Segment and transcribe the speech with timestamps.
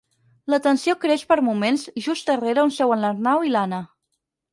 [0.51, 3.83] La tensió creix per moments just darrere on seuen l'Arnau i l'Anna.